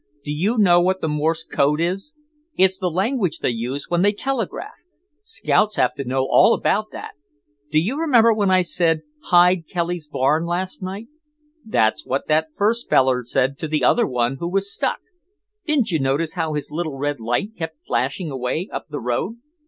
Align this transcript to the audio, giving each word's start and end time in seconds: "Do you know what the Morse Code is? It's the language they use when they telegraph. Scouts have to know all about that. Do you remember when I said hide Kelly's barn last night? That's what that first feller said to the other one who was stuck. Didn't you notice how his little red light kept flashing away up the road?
"Do 0.23 0.33
you 0.33 0.57
know 0.57 0.81
what 0.81 0.99
the 1.01 1.07
Morse 1.07 1.43
Code 1.43 1.79
is? 1.79 2.15
It's 2.57 2.79
the 2.79 2.89
language 2.89 3.37
they 3.37 3.51
use 3.51 3.85
when 3.87 4.01
they 4.01 4.11
telegraph. 4.13 4.73
Scouts 5.21 5.75
have 5.75 5.93
to 5.93 6.03
know 6.03 6.25
all 6.27 6.55
about 6.55 6.87
that. 6.91 7.11
Do 7.69 7.77
you 7.79 7.99
remember 7.99 8.33
when 8.33 8.49
I 8.49 8.63
said 8.63 9.03
hide 9.25 9.67
Kelly's 9.67 10.07
barn 10.07 10.43
last 10.47 10.81
night? 10.81 11.07
That's 11.63 12.03
what 12.03 12.27
that 12.29 12.51
first 12.51 12.89
feller 12.89 13.21
said 13.21 13.59
to 13.59 13.67
the 13.67 13.83
other 13.83 14.07
one 14.07 14.37
who 14.37 14.49
was 14.49 14.73
stuck. 14.73 15.01
Didn't 15.67 15.91
you 15.91 15.99
notice 15.99 16.33
how 16.33 16.55
his 16.55 16.71
little 16.71 16.97
red 16.97 17.19
light 17.19 17.55
kept 17.55 17.85
flashing 17.85 18.31
away 18.31 18.69
up 18.73 18.87
the 18.89 18.99
road? 19.01 19.35